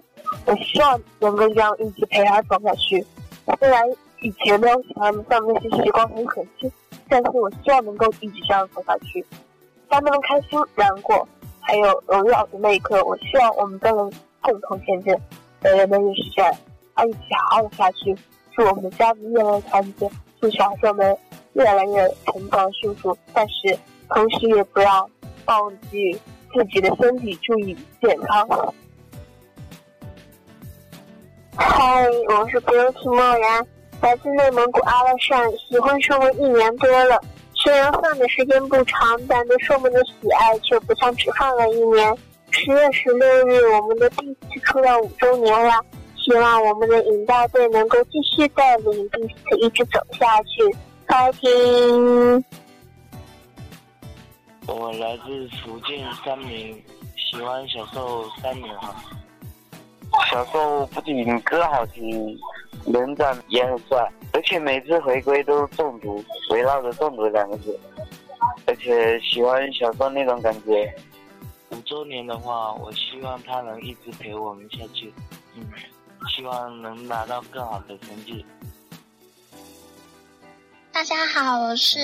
[0.46, 3.04] 我希望能够这样一直陪他走下去。
[3.58, 3.82] 虽然
[4.22, 6.72] 以前没有喜欢他们那些时光很可惜。
[7.10, 9.26] 但是我希望能够一直这样走下去，
[9.88, 11.26] 当他们开心、难过，
[11.60, 15.20] 还有荣耀的那一刻，我希望我们都能共同见证
[15.60, 16.44] 人人的日实现，
[16.96, 17.18] 要一起
[17.50, 18.16] 好好的下去。
[18.52, 20.08] 祝我们的家族越来越团结，
[20.40, 21.18] 祝小朋友们
[21.54, 23.16] 越来越成长幸福。
[23.34, 23.76] 但是
[24.08, 25.10] 同时也不要
[25.46, 26.12] 忘记
[26.54, 28.48] 自己的身体，注意健康。
[31.56, 33.66] 嗨，我是不用听莫然。
[34.00, 37.20] 来自内蒙古阿拉善，喜欢寿们一年多了。
[37.54, 42.16] 虽然换的时间不长，但对寿们的喜爱却不像只换了一年。
[42.50, 45.72] 十月十六日，我们的第一次出道五周年了，
[46.16, 50.74] 希望我们的影大队能够继续带领第一次一直走下去。
[51.06, 52.44] 开听。
[54.66, 56.82] 我来自福建三明，
[57.16, 58.96] 喜欢小寿三年了。
[60.30, 62.36] 小寿不仅歌好听。
[62.86, 67.78] 人长也很帅，而且每次回归都是中毒，围绕着“中毒”两个字，
[68.66, 70.92] 而且喜欢小时候那种感觉。
[71.70, 75.12] 五周年的话，我希望他能一直陪我们下去，
[75.54, 75.64] 嗯，
[76.28, 78.44] 希望能拿到更好的成绩。
[80.90, 81.98] 大家好，我是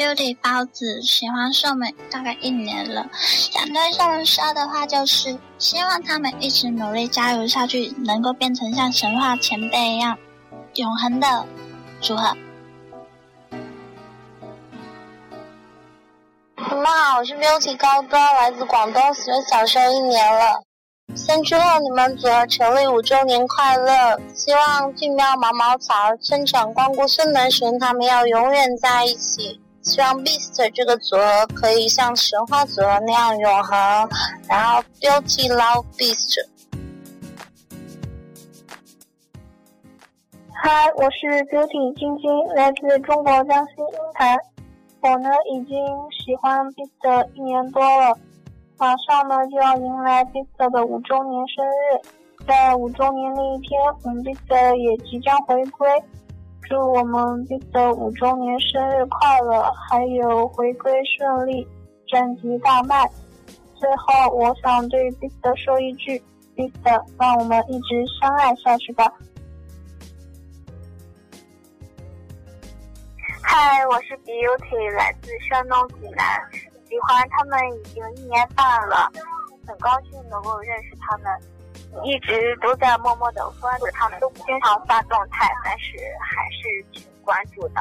[0.00, 5.38] Beauty 包子，喜欢瘦美大概一年了，想对瘦美说的话就是。
[5.58, 10.16] 希望他们一直努力加油下去，能够变成像神话前辈一样
[10.76, 11.44] 永恒的
[12.00, 12.34] 组合。
[16.56, 20.62] 你们好，我是 Beauty 高端，来自广东，喜欢小生一年了。
[21.14, 24.18] 先祝贺你们组合成立五周年快乐！
[24.34, 29.60] 希望俊喵、毛毛草、村长、光顾、孙门神他们要永远在一起。
[29.82, 33.76] 希望 Beast 这个组合可以像神话组合那样永恒。
[34.46, 36.36] 然后 Beauty Love Beast。
[40.52, 44.36] 嗨，我是 Beauty 晶晶，来自中国江西鹰潭。
[45.00, 45.74] 我呢已经
[46.10, 48.14] 喜欢 Beast 一年多了，
[48.76, 52.46] 马上呢就要迎来 Beast 的五周年生日。
[52.46, 55.88] 在五周年那一天，我们 Beast 也即将回归。
[56.70, 61.66] 祝我们 b i s 五周年生日快乐，还有回归顺利，
[62.06, 63.10] 专辑大卖。
[63.74, 66.16] 最后，我想对 b i s t 说一句
[66.54, 69.12] b i s t 让我们一直相爱下去吧。
[73.42, 76.40] 嗨，我是 Beauty，来自山东济南，
[76.88, 79.10] 喜欢他们已经一年半了，
[79.66, 81.26] 很高兴能够认识他们。
[82.04, 87.80] 一直都在默默的关注他们，都不经常发动态，但是还是挺关注的。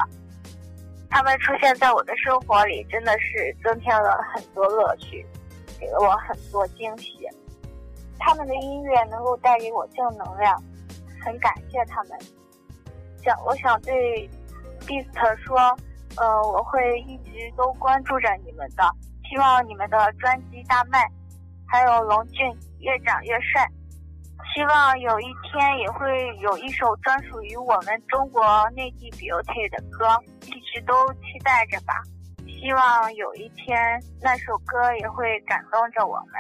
[1.09, 5.25] 他们出现在我的生活里，真的是增添了很多乐趣，
[5.79, 7.27] 给了我很多惊喜。
[8.17, 10.61] 他们的音乐能够带给我正能量，
[11.23, 12.19] 很感谢他们。
[13.23, 14.29] 想，我想对
[14.81, 15.57] Beast 说，
[16.17, 18.83] 呃，我会一直都关注着你们的，
[19.29, 21.07] 希望你们的专辑大卖，
[21.67, 22.45] 还有龙俊
[22.79, 23.65] 越长越帅。
[24.53, 28.43] 希望有一天也会有一首专属于我们中国
[28.75, 30.07] 内地 beauty 的歌，
[30.47, 31.93] 一直都期待着吧。
[32.47, 33.77] 希望有一天
[34.21, 36.33] 那首歌也会感动着我们。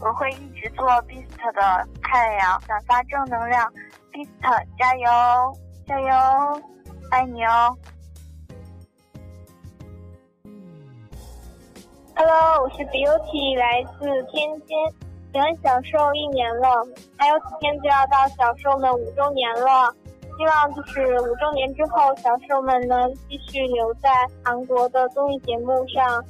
[0.00, 3.72] 我会一直做 Beast 的太阳，散发正能量。
[4.12, 4.28] Beast
[4.76, 6.62] 加油，加油，
[7.10, 7.76] 爱你哦
[12.16, 14.76] ！Hello，我是 Beauty，来自天津，
[15.32, 16.68] 喜欢小兽一年了，
[17.16, 19.90] 还有几天就要到小兽们五周年了。
[20.36, 24.10] 希望就是五周年之后，小兽们能继续留在
[24.44, 26.22] 韩国的综艺节目上。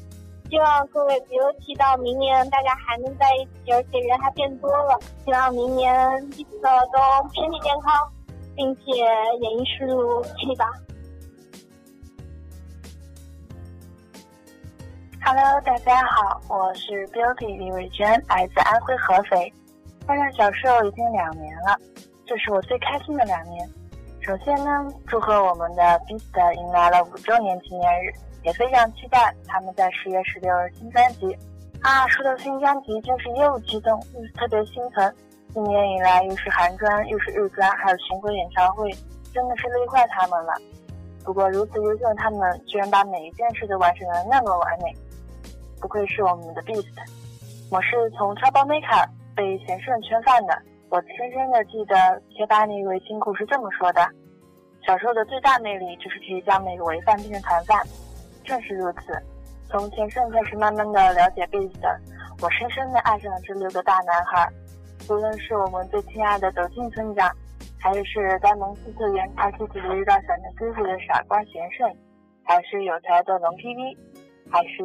[0.49, 4.97] 希望各位 Beauty 到明年大家还能在一起，而且人还变多了。
[5.25, 8.09] 希望明年彼此都身体健康，
[8.55, 8.83] 并且
[9.41, 10.71] 演艺之路起吧。
[15.25, 19.51] Hello，大家好，我是 Beauty 李伟娟，来自安徽合肥。
[20.05, 21.79] 看上小兽已经两年了，
[22.27, 23.65] 这是我最开心的两年。
[24.21, 31.33] 首先呢，祝贺我们的 Beast 迎来了五周年纪念日，也非常期待他们在十月十六日新专辑。
[31.83, 35.15] 啊，说到新专辑，真是又激动又特别心疼。
[35.55, 38.91] 一年以来，又是韩专，又是日专，还有巡回演唱会，
[39.33, 40.53] 真的是累坏他们了。
[41.25, 44.93] 不过如此优秀的他们，居然把每一件事都完成的那么完美，
[45.83, 46.87] 不愧是我们的 Beast。
[47.69, 50.57] 我是从超包 Maker 被贤顺圈饭的。
[50.89, 54.01] 我深深的记得贴吧那位辛苦是这么说的
[54.87, 57.83] ：“小时候的最大魅力就是可以将每个违犯变成团饭。”
[58.45, 59.13] 正是如此，
[59.69, 61.83] 从前顺开始慢慢的了解 Beast，
[62.41, 64.49] 我深深的爱上了这六个大男孩。
[65.11, 67.29] 无论是我们最亲爱的抖进村长，
[67.81, 71.93] 还是呆萌四次元、爱自己的遇到小牛哥哥的傻瓜贤顺，
[72.45, 73.97] 还是有才的龙 PV，
[74.51, 74.83] 还是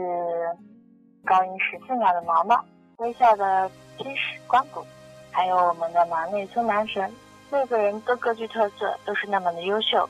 [1.28, 2.64] 高音十四秒的毛毛，
[3.00, 4.82] 微笑的天使光谷。
[5.30, 7.14] 还有我们的马内村男神，
[7.52, 10.10] 每个人都各具特色，都是那么的优秀。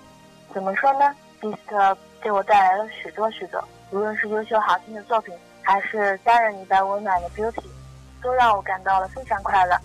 [0.54, 7.66] 怎么说呢？Beast 给我带来了许多许多，无论是优秀好听的作品，还是家人一般温暖的 Beauty，
[8.22, 9.76] 都让我感到了非常快乐。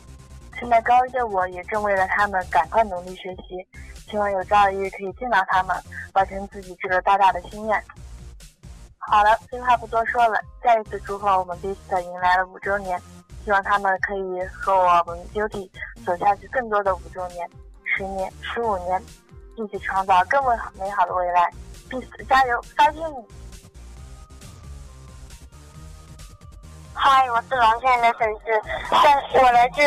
[0.61, 3.67] 现在高一的我也正为了他们赶快努力学习，
[4.07, 5.75] 希望有朝一日可以见到他们，
[6.13, 7.83] 完成自己这个大大的心愿。
[9.09, 13.01] 好了，废话不多说了，再一次祝贺我们 Beast 迎来了五周年。
[13.45, 15.69] 希望他们可以和我们 Beauty
[16.07, 17.51] 走下去更多的五周年、
[17.85, 19.03] 十年、十五年，
[19.57, 21.53] 一起创造更为美好的未来。
[21.91, 23.27] Beast 加油，相信你！
[26.95, 29.83] 嗨，我是龙倩的粉丝，但我来自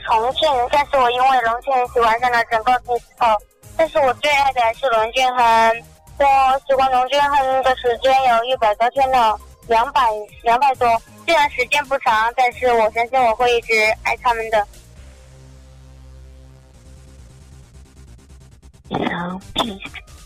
[0.00, 3.40] 重庆，但是我因为龙倩喜欢上了整个 Beast，
[3.78, 5.82] 但是我最爱的是龙俊亨，
[6.24, 10.00] 我喜欢龙俊亨的时间有一百多天了，两百
[10.42, 10.88] 两百多。
[11.24, 14.66] 虽然时间不长，但是我相信我会一直爱他们的。
[18.90, 19.80] Hello, peace.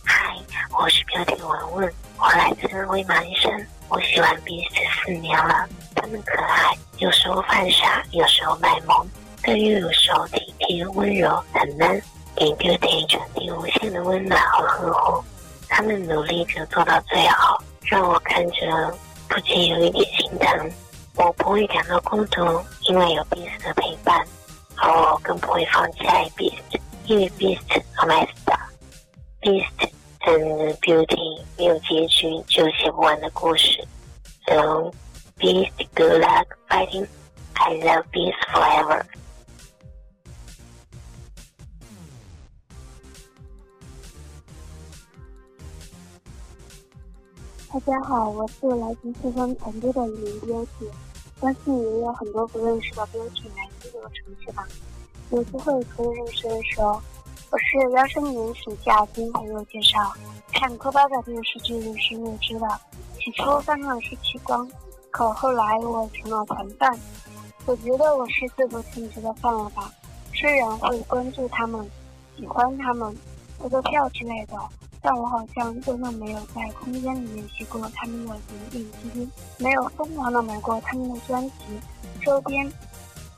[0.06, 5.68] Hi，我是标题文文，我来自威马山，我喜欢 Beast 四年了。
[5.94, 9.06] 他们可爱，有时候犯傻，有时候卖萌，
[9.42, 12.00] 但又有时候体贴温柔，很 man，
[12.34, 15.24] 给 Beauty 传递无限的温暖和呵护。
[15.82, 18.96] 他们努力着做到最好，让我看着
[19.28, 20.70] 不禁有一点心疼。
[21.16, 22.40] 我不会感到孤独，
[22.82, 24.24] 因为有 Beast 的陪伴，
[24.76, 29.90] 而我更不会放弃爱 Beast，因为 Beast 和 My Star，Beast
[30.20, 33.84] and Beauty 没有结局就写不完的故事。
[34.46, 34.92] So
[35.40, 37.08] Beast, good luck fighting.
[37.54, 39.02] I love Beast forever.
[47.72, 50.90] 大家好，我是来自四川成都的一名 Beauty，
[51.40, 54.62] 相信也有很多不认识的 Beauty 来自这个城市吧。
[55.30, 57.00] 有机会可以认识认识哦。
[57.50, 59.98] 我是幺三年暑假经朋友介绍
[60.52, 62.68] 看科巴的电视剧认识月之的，
[63.18, 64.68] 起初当然是奇光，
[65.10, 66.94] 可后来我成了团饭。
[67.64, 69.90] 我觉得我是最不称职的饭了吧？
[70.34, 71.90] 虽然会关注他们，
[72.36, 73.16] 喜欢他们，
[73.58, 74.58] 投个票之类的。
[75.02, 78.36] 但我好像真的没有在空间里面去过他们的
[78.70, 81.54] 点影基金，没有疯狂的买过他们的专辑
[82.24, 82.70] 周边。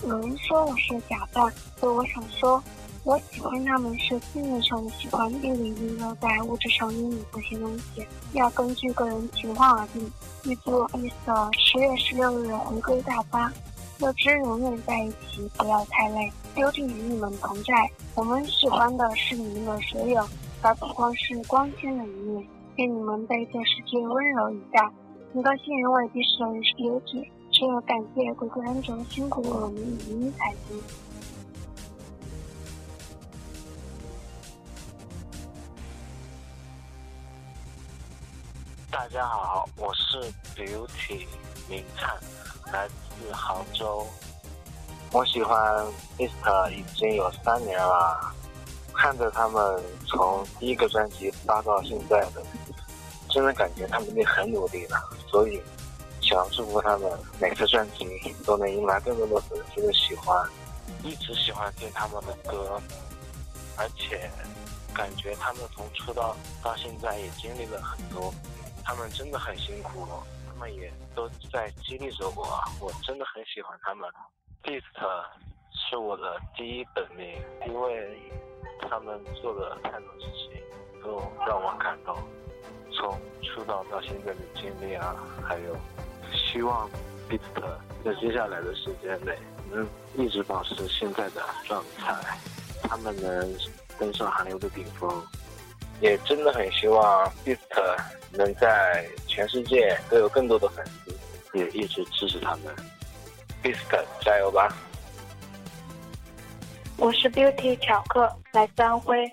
[0.03, 1.51] 有人说我是假扮，
[1.81, 2.63] 可我想说，
[3.05, 10.13] 我喜欢他们是心理上的喜欢，并不一定要在物质上拥有这些东西，要根据个人情况而定。
[10.45, 11.15] 预祝 E.S.
[11.59, 13.51] 十月十六日回归大发，
[13.99, 16.31] 乐之永远在一起，不要太累。
[16.55, 20.23] Beauty 与你们同在，我们喜欢的是你们的所有。
[20.65, 24.81] 而不光是光鲜的一面，愿你们被这世界温柔以待。
[25.35, 30.83] 很高兴人为彼此的人是 Beauty，只有感谢鬼鬼恩主辛苦我们语音采集。
[38.91, 41.27] 大家好，我是 Beauty
[41.69, 42.17] 明灿，
[42.73, 44.07] 来自杭州。
[45.13, 45.85] 我喜欢
[46.17, 48.33] Easter 已经有三年了，
[48.97, 52.43] 看着他们从第一个专辑发到现在的，
[53.29, 54.99] 真的感觉他们已经很努力了。
[55.29, 55.63] 所以，
[56.21, 58.07] 想祝福他们每次专辑
[58.47, 60.49] 都能迎来更多的粉丝的喜欢。
[61.03, 62.81] 一直喜欢听他们的歌，
[63.77, 64.31] 而且
[64.95, 68.33] 感觉他们从出道到现在也经历了很多。
[68.83, 70.07] 他们真的很辛苦，
[70.47, 72.59] 他们也都在激励着我。
[72.81, 74.11] 我真的很喜欢他们。
[74.63, 74.83] Beast
[75.73, 77.27] 是我的第一本命，
[77.67, 78.19] 因为
[78.89, 80.61] 他们做的太多事情
[81.03, 82.17] 都让我感动。
[82.93, 85.77] 从出道到现在的经历啊，还有
[86.33, 86.89] 希望
[87.29, 87.41] Beast
[88.05, 89.37] 在接下来的时间内
[89.71, 92.15] 能一直保持现在的状态，
[92.83, 93.57] 他们能
[93.99, 95.23] 登上韩流的顶峰。
[96.01, 97.59] 也真的很希望 Beast
[98.33, 102.75] 能在全世界都有更多的粉丝，也一直支持他们。
[103.63, 104.77] Beast 加油吧！
[106.97, 109.31] 我是 Beauty 巧克，来自安徽。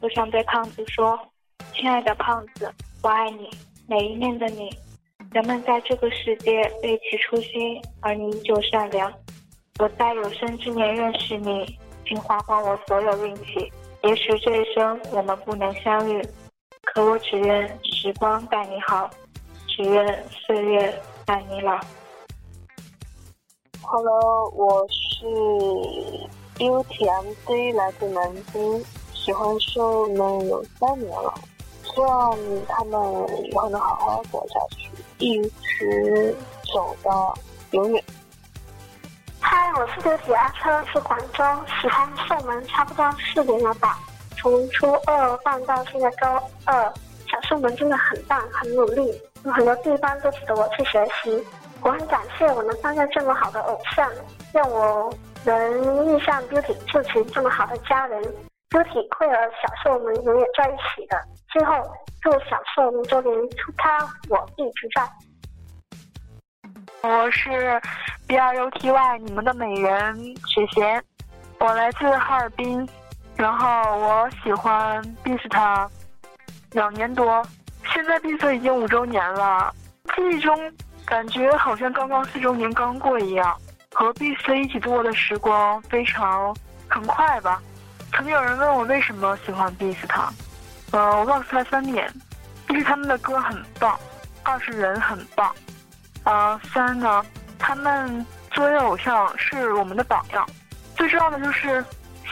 [0.00, 1.18] 我想对胖子说
[1.74, 3.50] ：“亲爱的胖子，我爱你，
[3.86, 4.70] 每一面的你。
[5.30, 9.12] 人们在这个世界背弃初心，而你依旧善良。
[9.78, 13.70] 我在有生之年认识你，并花光我所有运气。”
[14.02, 16.20] 也许这一生我们不能相遇，
[16.82, 19.08] 可我只愿时光待你好，
[19.68, 21.78] 只愿岁月待你老。
[23.82, 25.26] Hello，我是
[26.62, 31.34] UTMC，来自南京，喜欢秀们有三年了，
[31.82, 32.38] 希望
[32.68, 33.00] 他们
[33.44, 34.88] 以后能好好活下去，
[35.18, 36.32] 一直
[36.72, 37.34] 走到
[37.72, 38.04] 永远。
[39.40, 41.44] 嗨，我是刘体阿车，是广州，
[41.80, 43.98] 喜欢秀门差不多四年了吧。
[44.38, 46.92] 从初二放到现在高二，
[47.28, 51.44] 小秀门真的很棒，很努力，有很多地方都值得我去学习。
[51.82, 54.08] 我很感谢我能发现这么好的偶像，
[54.52, 55.12] 让我
[55.44, 58.22] 能遇上 Beauty 这群这么好的家人。
[58.70, 61.20] Beauty 会和小秀们永远在一起的。
[61.50, 61.74] 最后，
[62.22, 63.98] 祝小秀们周年出咖，
[64.30, 65.08] 我一直在。
[67.02, 67.80] 我是
[68.26, 70.16] B R U T Y，你们的美人
[70.46, 71.02] 雪贤，
[71.58, 72.88] 我来自哈尔滨，
[73.36, 73.68] 然后
[73.98, 75.88] 我喜欢 Beast
[76.70, 77.44] 两年多，
[77.92, 79.74] 现在 Beast 已经五周年了，
[80.16, 80.56] 记忆中
[81.04, 83.54] 感觉好像刚刚四周年刚过一样，
[84.02, 86.52] 和 B C 一起度过的时光非常
[86.88, 87.62] 很快吧。
[88.12, 89.96] 曾经有人问我为什么喜欢 Beast，
[90.90, 92.12] 呃，我告诉他三点：
[92.68, 93.96] 一是他们的歌很棒，
[94.42, 95.54] 二是人很棒。
[96.24, 97.24] 啊，三呢？
[97.60, 100.44] 他们作为偶像是我们的榜样。
[100.96, 101.84] 最重要的就是，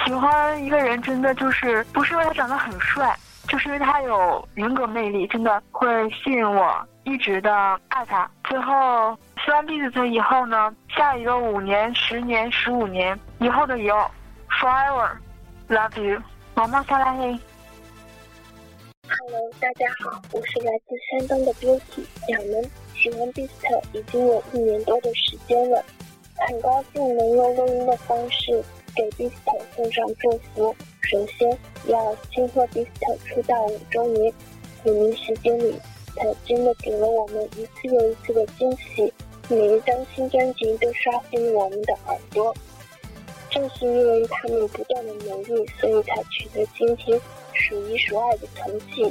[0.04, 3.16] 喜欢一个人真的就是不是因为他长得很帅，
[3.46, 7.52] 就是因为他有人格魅力，真的会吸引我，一直的
[7.88, 8.30] 爱他。
[8.44, 14.10] 最后，希望弟子以后呢，下一个五年、十年、十五年以后的以后
[14.60, 16.20] ，forever，love you，
[16.54, 17.38] 毛毛萨拉黑。
[19.08, 22.70] Hello，大家好，我是来自山东的 Beauty 两门。
[22.94, 23.48] 喜欢 Beast
[23.92, 25.82] 已经有一年多的时间了，
[26.36, 28.62] 很高兴能用录音的方式
[28.94, 29.32] 给 Beast
[29.74, 30.76] 送上祝福。
[31.02, 32.88] 首先要庆贺 Beast
[33.24, 34.32] 出道五周年，
[34.84, 35.74] 五年时间里，
[36.20, 39.10] 他真的给了我们一次又一次的惊喜，
[39.48, 42.54] 每一张新专辑都刷新了我们的耳朵。
[43.48, 47.18] 正是因为他们不断的努力，所以才取得今天
[47.54, 49.10] 数一数二的成绩。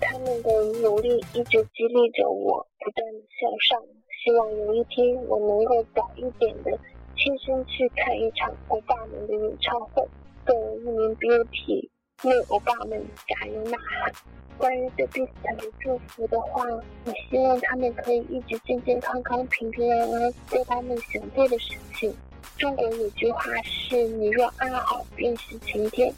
[0.00, 2.64] 他们的努力一直激励着我。
[2.78, 3.86] 不断的向上，
[4.22, 6.70] 希望有一天我能够早一点的
[7.16, 10.06] 亲身去看一场欧巴们的演唱会。
[10.46, 11.88] 作为一名 Beauty，
[12.22, 14.12] 为欧巴们加油呐喊。
[14.58, 16.64] 关于对 Beast 的祝福的话，
[17.04, 22.14] 我希望他们可以一直健健康康、平平安安，做他们想做的事情。
[22.56, 26.12] 中国有句话是：你若安好，便是晴天。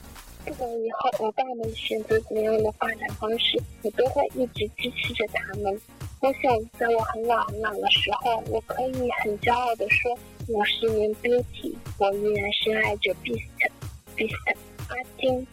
[0.45, 5.81] 不管以后我爸们选择怎样的发展方式，我都会一直支持着他们。
[6.21, 10.17] 我想，在我很老很老的时候，我可以很骄傲地说，
[10.49, 14.57] 我是名 Beauty，我依然深爱着 Beast，Beast，
[14.89, 15.47] 阿金。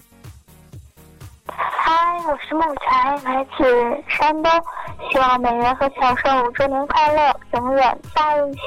[1.47, 4.51] 嗨，我是木柴，来自山东，
[5.11, 8.59] 希望美人和小兽五周年快乐，永远在一起。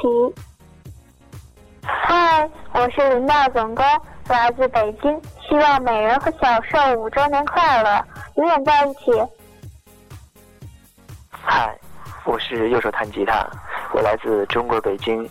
[1.83, 3.85] 嗨，我是林道总工，
[4.27, 8.03] 来自北京，希望美人和小兽五周年快乐，
[8.35, 9.11] 永远在一起。
[11.31, 11.77] 嗨。
[12.25, 13.43] 我是右手弹吉他，
[13.91, 15.27] 我来自中国北京，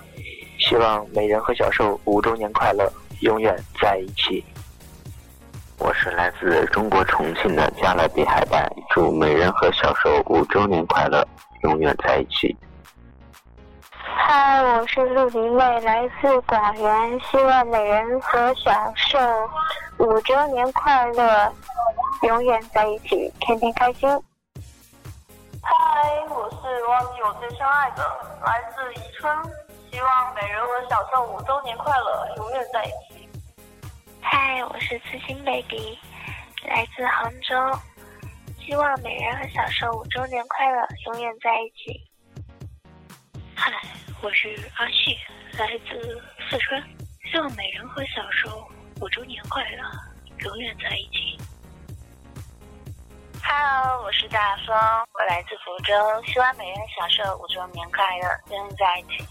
[0.59, 2.91] 希望美人和小兽五周年快乐，
[3.21, 4.45] 永远在一起。
[5.79, 11.25] 我是来自中国重庆的加勒比海带，祝美人和小受五周年快乐，
[11.63, 12.57] 永远在一起。
[14.03, 19.19] 嗨，我是陆林妹，来自广元，希望美人和小受
[19.99, 21.53] 五周年快乐，
[22.23, 24.09] 永远在一起，天天开心。
[25.63, 25.75] 嗨，
[26.29, 28.03] 我是忘记我最深爱的，
[28.45, 29.33] 来自宜春，
[29.93, 33.28] 希望美人和小受五周年快乐，永远在一起。
[34.31, 35.99] 嗨，我是刺心 baby，
[36.67, 37.57] 来自杭州，
[38.61, 41.99] 希望美人和小受五周年快乐，永远在一起。
[43.55, 43.73] 嗨，
[44.21, 45.17] 我是阿旭，
[45.57, 46.83] 来自四川，
[47.25, 48.69] 希望美人和小受
[49.01, 49.83] 五周年快乐，
[50.41, 51.39] 永远在一起。
[53.43, 54.77] Hello，我是大风，
[55.15, 55.95] 我来自福州，
[56.27, 59.27] 希望美人小受五周年快乐，永远在一起。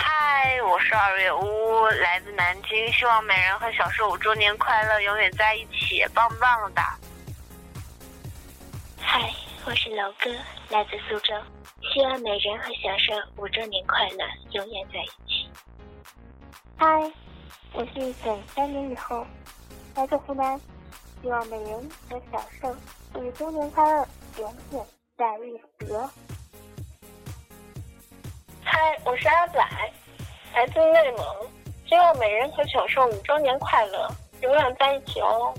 [0.00, 6.80] 嗨，我是二月乌，来自南京，希望美人和小受五周年快乐，永远在一起，棒棒的。
[9.00, 9.28] 嗨，
[9.66, 10.30] 我是楼哥，
[10.70, 11.34] 来自苏州，
[11.92, 15.50] 希望美人和小受五周年快乐，永远在一起。
[16.76, 17.12] 嗨，
[17.72, 19.26] 我是等三年以后，
[19.96, 20.58] 来自湖南。
[21.20, 22.76] 希望美人和小受
[23.20, 24.06] 五周年快乐，
[24.38, 24.86] 永远
[25.16, 25.92] 在一起。
[28.70, 29.58] 嗨，我是阿仔，
[30.52, 31.24] 来自内蒙，
[31.86, 34.06] 希望美人和小受五周年快乐，
[34.42, 35.54] 永远在一起哦。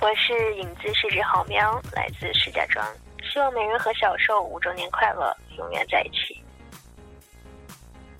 [0.00, 2.82] 我是影子是只好喵，来自石家庄，
[3.22, 6.42] 希望美人和小受五周年快乐，永远在一起。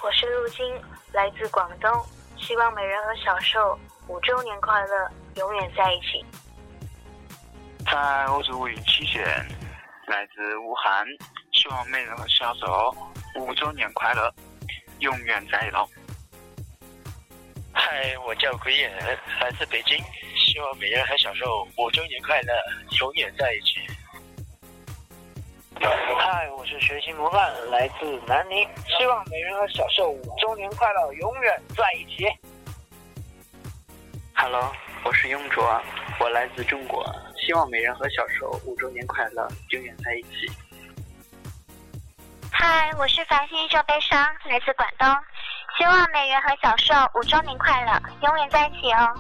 [0.03, 0.79] 我是陆金，
[1.13, 1.91] 来自广东。
[2.37, 3.79] 希望美人和小受
[4.09, 6.23] 五周年快乐，永远在一起。
[7.87, 9.25] 嗨，我是吴云七贤，
[10.11, 11.07] 来自武汉。
[11.53, 12.93] 希望美人和小受
[13.37, 14.29] 五周年快乐，
[14.99, 15.77] 永远在一起。
[17.73, 18.93] 嗨，我叫鬼眼，
[19.41, 19.97] 来自北京。
[20.37, 22.53] 希望美人和小受五周年快乐，
[22.99, 23.87] 永远在一起。
[26.19, 28.69] 嗨，我是学习模范，来自南宁。
[28.99, 32.27] 希望美人和小受五周年快乐，永远在一起。
[34.35, 34.73] Hello，
[35.05, 35.81] 我是雍卓，
[36.19, 37.05] 我来自中国。
[37.51, 40.49] 希望美人和小受五周年快乐，永远在一起。
[42.49, 45.09] 嗨，我是繁星受悲伤，来自广东。
[45.77, 49.19] 希望美人和小受五周年快乐，永远在一起哦。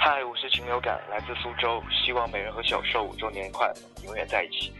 [0.00, 1.80] 嗨，我是禽流感，来自苏州。
[2.04, 4.74] 希望美人和小受五周年快乐，永远在一起。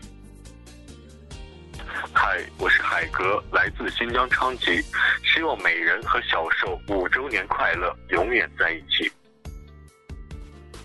[2.12, 4.82] 嗨，我是海格，来自新疆昌吉。
[5.22, 9.08] 希望美人和小受五周年快乐，永远在一起。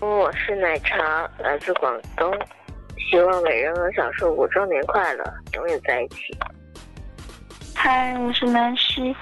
[0.00, 2.30] 我是奶茶，来自广东。
[3.10, 5.24] 希望美人和小受五周年快乐，
[5.54, 6.36] 永远在一起。
[7.74, 9.16] 嗨，我是南希，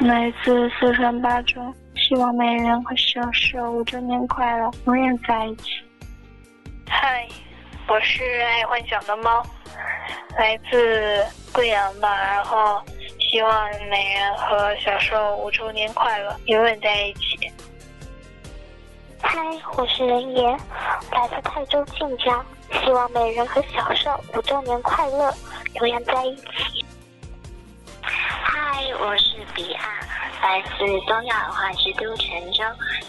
[0.00, 1.74] 来自四川巴中。
[1.96, 5.70] 希望美人和小受五周年快乐，永远在一起。
[6.88, 7.26] 嗨，
[7.88, 9.42] 我是爱幻想的猫，
[10.38, 12.16] 来自贵阳吧。
[12.16, 12.80] 然后
[13.18, 17.50] 希望美人和小受五周年快乐，永远在一起。
[19.34, 19.38] 嗨，
[19.78, 20.60] 我是任言，
[21.10, 22.44] 来自泰州晋江。
[22.84, 25.32] 希望美人和小受五周年快乐，
[25.76, 26.84] 永远在一起。
[28.02, 29.88] 嗨，我是彼岸，
[30.42, 32.62] 来自东亚文化之都泉州。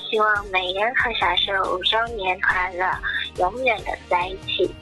[0.09, 2.89] 希望美人和小受五周年快乐，
[3.39, 4.74] 永远的在一起。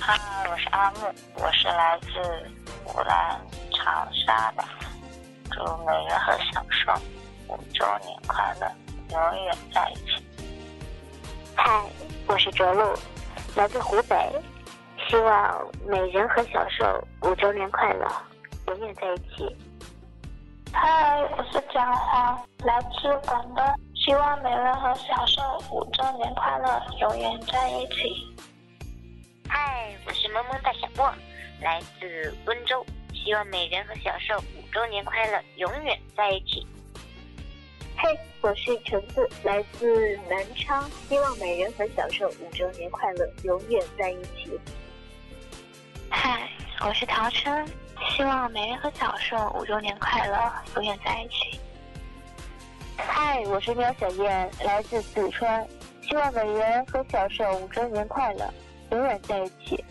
[0.00, 0.18] 嗨，
[0.50, 1.00] 我是阿木，
[1.34, 2.50] 我是来自
[2.82, 3.38] 湖南
[3.74, 4.64] 长沙的。
[5.50, 6.94] 祝美人和小受
[7.48, 8.66] 五周年快乐，
[9.10, 10.24] 永远在一起。
[11.62, 11.84] 嗨，
[12.26, 12.94] 我是卓露，
[13.54, 14.16] 来自湖北。
[15.06, 18.08] 希望美人和小受五周年快乐，
[18.68, 19.56] 永远在一起。
[20.72, 23.62] 嗨，我是蒋华，来自广东。
[23.94, 28.34] 希望美人和小受五周年快乐，永远在一起。
[29.46, 31.12] 嗨，我是萌萌哒小莫，
[31.60, 32.82] 来自温州。
[33.12, 36.66] 希望美人和小受五周年快乐，永远在一起。
[38.02, 40.90] 嘿，我是橙子，来自南昌。
[41.06, 44.58] 希望美人和小受五周年快乐，永远在一起。
[46.08, 46.48] 嗨，
[46.80, 47.68] 我是陶琛。
[48.08, 51.60] 希望美人和小受五周年快乐，永远在一起。
[52.96, 55.68] 嗨，我是喵小燕，来自四川。
[56.00, 58.50] 希望美人和小受五周年快乐，
[58.92, 59.84] 永远在一起。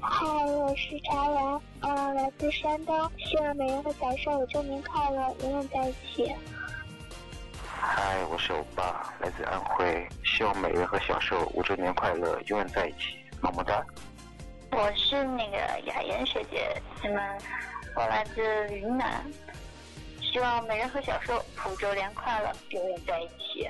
[0.00, 3.08] 嗨，我是茶阳，嗯，来自山东。
[3.16, 6.34] 希望美人和小受五周年快乐，永远在一起。
[7.82, 10.06] 嗨，我是欧巴，来自安徽。
[10.22, 13.82] 希望美人和小受五周年快乐，永远在一起，么么哒。
[14.70, 15.56] 我是那个
[15.86, 17.38] 雅妍学姐，你们，
[17.96, 19.24] 我来自云南，
[20.20, 23.66] 希望美人和小寿五周年快乐，永远在一起。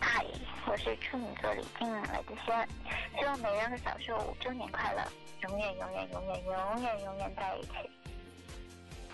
[0.00, 0.24] 嗨，
[0.66, 2.68] 我是处女座李静，来自西安，
[3.16, 5.02] 希望美人和小寿五周年快乐，
[5.48, 7.90] 永远永远永远永远永远在一起。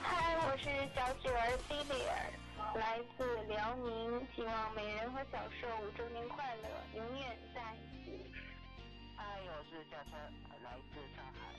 [0.03, 2.33] 嗨，我是小雪儿 c e l i a
[2.75, 8.25] 来自辽宁，希望美人和小寿五周年快乐，永远在一起。
[9.17, 10.13] 嗨，我是夏琛，
[10.65, 11.52] 来自上海，